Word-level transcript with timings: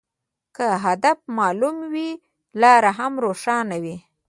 که 0.55 0.65
هدف 0.85 1.17
معلوم 1.37 1.77
وي، 1.93 2.09
لار 2.61 2.83
هم 2.97 3.13
روښانه 3.25 3.77
وي. 3.83 3.97